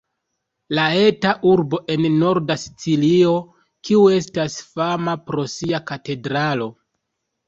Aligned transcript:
La 0.77 0.83
eta 0.99 1.33
urbo 1.49 1.79
en 1.95 2.07
norda 2.21 2.55
Sicilio 2.61 3.33
kiu 3.89 3.99
estas 4.15 4.55
fama 4.71 5.13
pro 5.29 5.45
sia 5.57 5.81
katedralo. 5.93 6.69